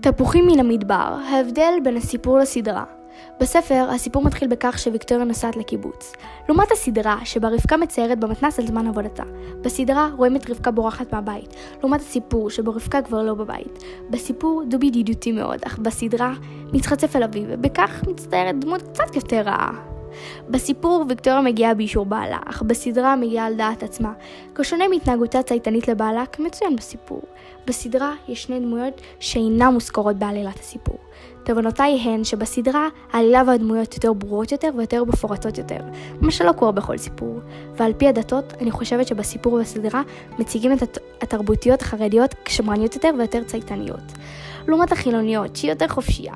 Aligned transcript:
תפוחים 0.00 0.46
מן 0.46 0.60
המדבר, 0.60 1.16
ההבדל 1.30 1.72
בין 1.84 1.96
הסיפור 1.96 2.38
לסדרה. 2.38 2.84
בספר, 3.40 3.88
הסיפור 3.94 4.22
מתחיל 4.22 4.48
בכך 4.48 4.78
שוויקטוריה 4.78 5.24
נוסעת 5.24 5.56
לקיבוץ. 5.56 6.12
לעומת 6.48 6.72
הסדרה, 6.72 7.16
שבה 7.24 7.48
רבקה 7.48 7.76
מציירת 7.76 8.18
במתנ"ס 8.18 8.58
על 8.58 8.66
זמן 8.66 8.86
עבודתה. 8.86 9.22
בסדרה 9.60 10.08
רואים 10.16 10.36
את 10.36 10.50
רבקה 10.50 10.70
בורחת 10.70 11.12
מהבית, 11.12 11.54
לעומת 11.80 12.00
הסיפור, 12.00 12.50
שבו 12.50 12.70
רבקה 12.70 13.02
כבר 13.02 13.22
לא 13.22 13.34
בבית. 13.34 13.84
בסיפור 14.10 14.62
דובי 14.68 14.86
ידידותי 14.86 15.32
מאוד, 15.32 15.58
אך 15.66 15.78
בסדרה 15.78 16.32
מתחצף 16.72 17.16
אל 17.16 17.22
אביו, 17.22 17.44
ובכך 17.48 18.02
מצטיירת 18.08 18.60
דמות 18.60 18.82
קצת 18.82 19.16
יותר 19.16 19.40
רעה. 19.40 19.97
בסיפור 20.48 21.04
ויקטוריה 21.08 21.40
מגיעה 21.40 21.74
באישור 21.74 22.06
בעלה, 22.06 22.38
אך 22.46 22.62
בסדרה 22.62 23.16
מגיעה 23.16 23.46
על 23.46 23.54
דעת 23.54 23.82
עצמה. 23.82 24.12
כשונה 24.54 24.88
מהתנהגותה 24.88 25.42
צייתנית 25.42 25.88
לבעלה, 25.88 26.24
כמצוין 26.26 26.76
בסיפור. 26.76 27.22
בסדרה 27.66 28.12
יש 28.28 28.42
שני 28.42 28.60
דמויות 28.60 29.00
שאינן 29.20 29.72
מוזכרות 29.72 30.16
בעלילת 30.16 30.58
הסיפור. 30.58 30.98
תובנותיי 31.44 31.98
הן 32.04 32.24
שבסדרה 32.24 32.88
העלילה 33.12 33.42
והדמויות 33.46 33.94
יותר 33.94 34.12
ברורות 34.12 34.52
יותר 34.52 34.68
ויותר 34.76 35.04
מפורטות 35.04 35.58
יותר, 35.58 35.80
מה 36.20 36.30
שלא 36.30 36.52
קורה 36.52 36.72
בכל 36.72 36.98
סיפור. 36.98 37.40
ועל 37.76 37.92
פי 37.92 38.08
הדתות, 38.08 38.52
אני 38.60 38.70
חושבת 38.70 39.06
שבסיפור 39.06 39.52
ובסדרה 39.52 40.02
מציגים 40.38 40.72
את 40.72 40.98
התרבותיות 41.20 41.82
החרדיות 41.82 42.34
כשמרניות 42.44 42.94
יותר 42.94 43.10
ויותר 43.18 43.44
צייתניות. 43.44 44.12
לעומת 44.68 44.92
החילוניות, 44.92 45.56
שהיא 45.56 45.70
יותר 45.70 45.88
חופשייה. 45.88 46.34